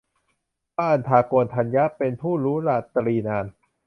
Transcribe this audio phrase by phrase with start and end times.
[0.75, 3.45] พระอัญญาโกณฑัญญะ เป็นผู้รู้ราตรีนาน